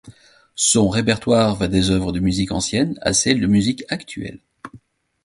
[0.55, 4.39] Son répertoire va des œuvres de musique ancienne à celles de musique actuelle.